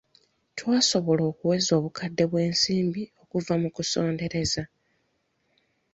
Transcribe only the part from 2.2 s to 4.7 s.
bw'ensimbi okuva mu kusondereza.